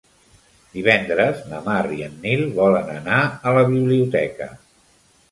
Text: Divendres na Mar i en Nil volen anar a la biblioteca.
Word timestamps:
Divendres 0.75 1.41
na 1.49 1.59
Mar 1.67 1.83
i 1.97 2.05
en 2.05 2.15
Nil 2.23 2.41
volen 2.55 2.89
anar 2.93 3.19
a 3.51 3.53
la 3.59 3.65
biblioteca. 3.75 4.49